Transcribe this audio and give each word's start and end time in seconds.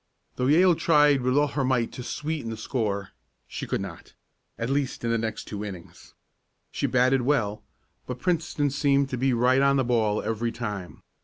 Though 0.35 0.47
Yale 0.47 0.73
tried 0.73 1.21
with 1.21 1.37
all 1.37 1.49
her 1.49 1.63
might 1.63 1.91
to 1.91 2.01
sweeten 2.01 2.49
the 2.49 2.57
score, 2.57 3.09
she 3.47 3.67
could 3.67 3.81
not 3.81 4.15
at 4.57 4.67
least 4.71 5.03
in 5.03 5.11
the 5.11 5.17
next 5.19 5.43
two 5.45 5.63
innings. 5.63 6.15
She 6.71 6.87
batted 6.87 7.21
well, 7.21 7.63
but 8.07 8.17
Princeton 8.17 8.71
seemed 8.71 9.09
to 9.09 9.17
be 9.19 9.31
right 9.31 9.61
on 9.61 9.75
the 9.75 9.83
ball 9.85 10.19
every 10.23 10.51
time. 10.51 11.03